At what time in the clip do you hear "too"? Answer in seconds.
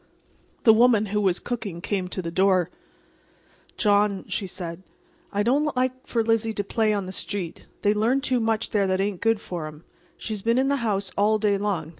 8.21-8.39